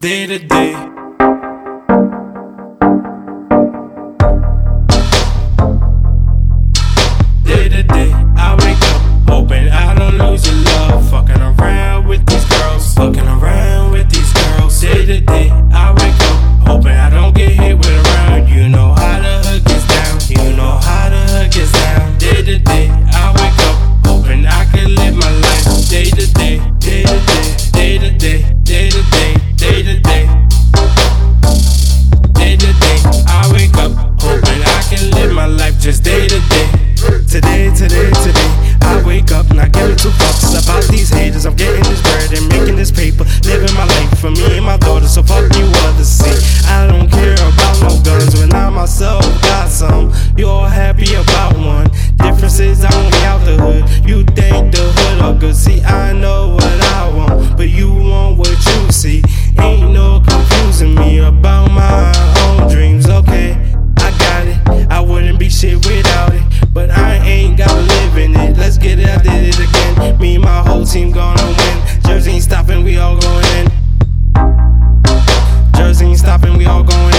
[0.00, 0.99] day to day.
[35.80, 36.68] just day to day.
[37.24, 38.50] Today, today, today.
[38.82, 41.46] I wake up not giving two fucks about these haters.
[41.46, 44.76] I'm getting this bread and making this paper, living my life for me and my
[44.76, 45.08] daughter.
[45.08, 45.59] So fuck me
[71.12, 72.02] gonna win.
[72.04, 73.66] Jersey ain't stopping, we all going in.
[75.74, 77.09] Jersey ain't stopping, we all going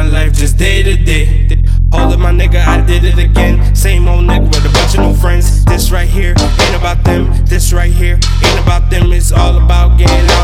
[0.00, 1.46] my life just day to day.
[1.92, 3.74] Hold up, my nigga, I did it again.
[3.74, 5.62] Same old nigga with a bunch of new friends.
[5.66, 7.28] This right here ain't about them.
[7.44, 9.12] This right here ain't about them.
[9.12, 10.39] It's all about getting out.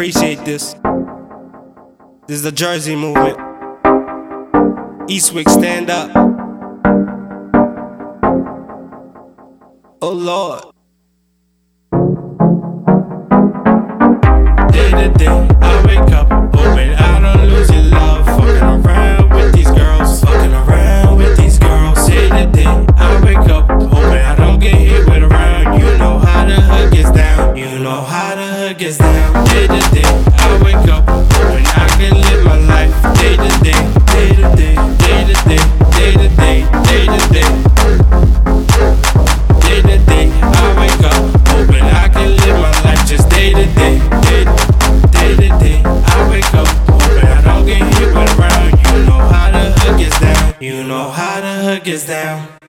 [0.00, 0.72] appreciate this.
[2.26, 3.36] This is the Jersey movement.
[5.10, 6.10] Eastwick, stand up.
[10.00, 10.62] Oh Lord.
[14.72, 18.24] Day to day, I wake up hoping I don't lose your love.
[18.24, 22.06] Fucking around with these girls, fucking around with these girls.
[22.08, 25.78] Day to day, I wake up hoping I don't get hit with around.
[25.78, 27.54] You know how the hood gets down.
[27.54, 29.39] You know how the hood gets down.
[51.84, 52.59] gets down.